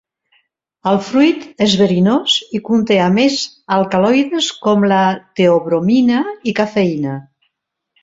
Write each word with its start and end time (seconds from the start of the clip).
El 0.91 0.95
fruit 1.09 1.61
és 1.65 1.75
verinós 1.81 2.39
i 2.59 2.63
conté 2.71 2.99
a 3.09 3.11
més 3.19 3.37
alcaloides 3.77 4.51
com 4.67 4.89
la 4.95 5.05
teobromina 5.43 6.27
i 6.55 6.59
cafeïna. 6.63 7.19